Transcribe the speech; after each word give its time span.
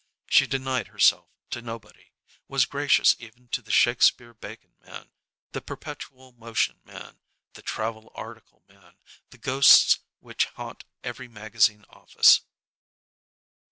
She 0.25 0.47
denied 0.47 0.87
herself 0.87 1.27
to 1.51 1.61
nobody, 1.61 2.09
was 2.47 2.65
gracious 2.65 3.15
even 3.19 3.49
to 3.49 3.61
the 3.61 3.69
Shakspere 3.69 4.33
Bacon 4.33 4.73
man, 4.83 5.11
the 5.51 5.61
perpetual 5.61 6.31
motion 6.31 6.81
man, 6.83 7.19
the 7.53 7.61
travel 7.61 8.11
article 8.15 8.63
man, 8.67 8.97
the 9.29 9.37
ghosts 9.37 9.99
which 10.19 10.45
haunt 10.45 10.85
every 11.03 11.27
magazine 11.27 11.85
office. 11.87 12.41